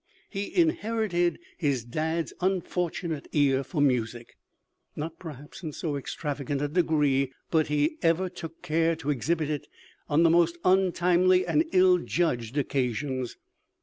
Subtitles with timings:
[0.31, 4.35] "He inherited his dad's unfortunate ear for music,
[4.95, 9.67] not perhaps in so extravagant a degree, but he ever took care to exhibit it
[10.09, 13.37] on the most untimely and ill judged occasions.